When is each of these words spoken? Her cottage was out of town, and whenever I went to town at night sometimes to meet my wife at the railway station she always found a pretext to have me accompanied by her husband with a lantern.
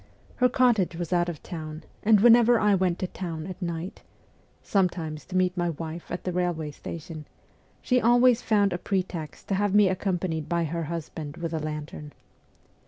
Her 0.37 0.49
cottage 0.49 0.95
was 0.95 1.13
out 1.13 1.29
of 1.29 1.43
town, 1.43 1.83
and 2.01 2.21
whenever 2.21 2.59
I 2.59 2.73
went 2.73 2.97
to 2.97 3.05
town 3.05 3.45
at 3.45 3.61
night 3.61 4.01
sometimes 4.63 5.25
to 5.25 5.37
meet 5.37 5.55
my 5.55 5.69
wife 5.69 6.09
at 6.09 6.23
the 6.23 6.31
railway 6.31 6.71
station 6.71 7.27
she 7.83 8.01
always 8.01 8.41
found 8.41 8.73
a 8.73 8.79
pretext 8.79 9.47
to 9.49 9.53
have 9.53 9.75
me 9.75 9.89
accompanied 9.89 10.49
by 10.49 10.63
her 10.63 10.85
husband 10.85 11.37
with 11.37 11.53
a 11.53 11.59
lantern. 11.59 12.13